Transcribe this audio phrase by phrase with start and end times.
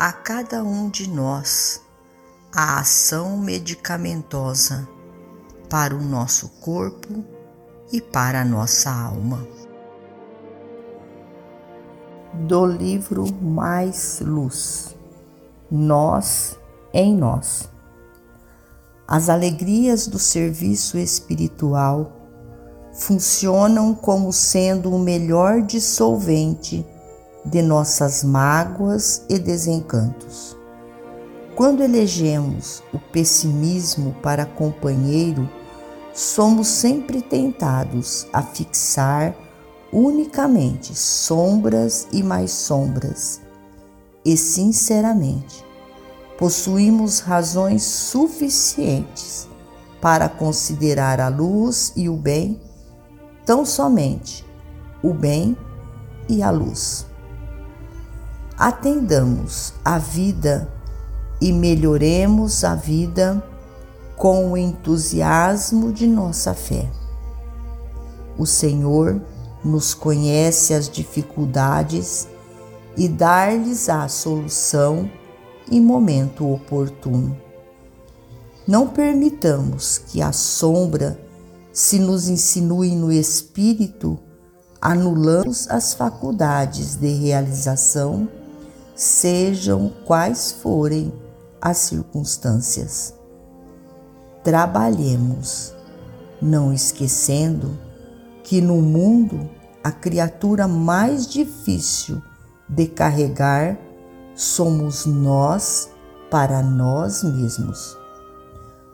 [0.00, 1.82] a cada um de nós
[2.50, 4.88] a ação medicamentosa
[5.68, 7.22] para o nosso corpo
[7.92, 9.46] e para a nossa alma.
[12.32, 14.96] Do livro Mais Luz,
[15.70, 16.58] Nós
[16.94, 17.68] em Nós.
[19.06, 22.10] As alegrias do serviço espiritual
[22.94, 26.86] funcionam como sendo o melhor dissolvente
[27.44, 30.56] de nossas mágoas e desencantos.
[31.54, 35.48] Quando elegemos o pessimismo para companheiro,
[36.12, 39.34] somos sempre tentados a fixar
[39.92, 43.40] unicamente sombras e mais sombras.
[44.24, 45.64] E, sinceramente,
[46.38, 49.48] possuímos razões suficientes
[50.00, 52.60] para considerar a luz e o bem
[53.44, 54.44] tão somente
[55.02, 55.56] o bem
[56.28, 57.09] e a luz
[58.60, 60.68] atendamos a vida
[61.40, 63.42] e melhoremos a vida
[64.18, 66.86] com o entusiasmo de nossa fé.
[68.36, 69.18] O Senhor
[69.64, 72.28] nos conhece as dificuldades
[72.98, 75.10] e dar-lhes a solução
[75.70, 77.34] em momento oportuno.
[78.68, 81.18] Não permitamos que a sombra
[81.72, 84.18] se nos insinue no espírito,
[84.82, 88.28] anulamos as faculdades de realização
[89.00, 91.10] sejam quais forem
[91.58, 93.14] as circunstâncias.
[94.44, 95.74] Trabalhemos,
[96.40, 97.78] não esquecendo
[98.44, 99.48] que no mundo
[99.82, 102.20] a criatura mais difícil
[102.68, 103.78] de carregar
[104.34, 105.88] somos nós
[106.30, 107.96] para nós mesmos.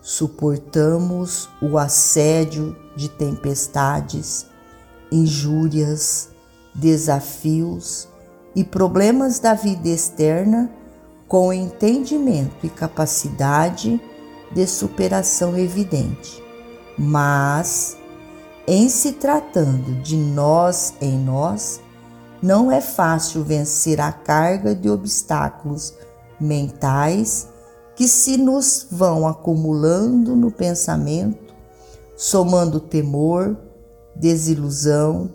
[0.00, 4.46] Suportamos o assédio de tempestades,
[5.12, 6.30] injúrias,
[6.74, 8.08] desafios
[8.54, 10.70] e problemas da vida externa
[11.28, 14.00] com entendimento e capacidade
[14.52, 16.42] de superação evidente.
[16.98, 17.96] Mas,
[18.66, 21.80] em se tratando de nós em nós,
[22.42, 25.94] não é fácil vencer a carga de obstáculos
[26.40, 27.48] mentais
[27.94, 31.54] que se nos vão acumulando no pensamento,
[32.16, 33.56] somando temor,
[34.16, 35.30] desilusão,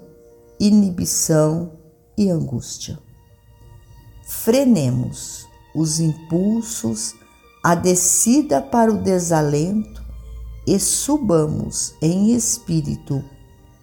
[0.59, 1.71] inibição
[2.17, 2.99] e angústia
[4.25, 7.15] frenemos os impulsos,
[7.63, 10.03] a descida para o desalento
[10.67, 13.23] e subamos em espírito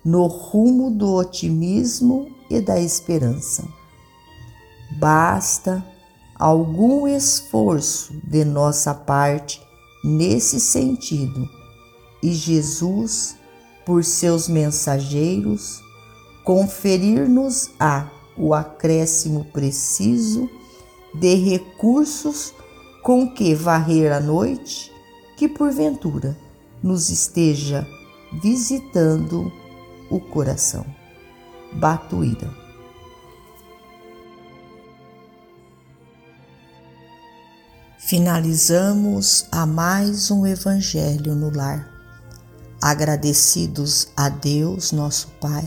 [0.05, 3.65] no rumo do otimismo e da esperança.
[4.99, 5.85] Basta
[6.35, 9.63] algum esforço de nossa parte
[10.05, 11.49] nesse sentido
[12.21, 13.37] e Jesus,
[13.87, 15.81] por seus mensageiros,
[16.45, 20.49] conferir-nos-á o acréscimo preciso
[21.15, 22.55] de recursos
[23.03, 24.93] com que varrer a noite
[25.37, 26.37] que porventura
[26.83, 27.87] nos esteja
[28.43, 29.53] visitando
[30.11, 30.85] o coração.
[31.73, 32.51] Batuíra.
[37.99, 41.91] Finalizamos a mais um Evangelho no Lar.
[42.81, 45.67] Agradecidos a Deus, nosso Pai